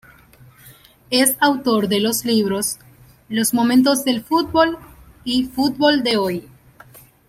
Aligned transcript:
Es 1.11 1.37
autor 1.39 1.87
de 1.87 1.99
los 1.99 2.25
libros 2.25 2.79
"Los 3.29 3.53
Momentos 3.53 4.03
del 4.03 4.23
Fútbol" 4.23 4.79
y 5.23 5.43
"Fútbol 5.45 6.01
de 6.01 6.17
Hoy". 6.17 6.47